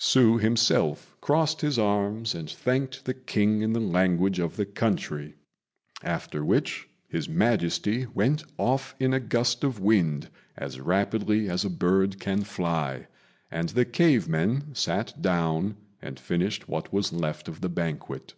[0.00, 5.34] Hsü himself crossed his arms and thanked the King in the language of the country,
[6.02, 11.68] after which His Majesty went off in a gust of wind as rapidly as a
[11.68, 13.08] bird can fly,
[13.50, 18.32] and the cave men sat down and finished what was left of the banquet.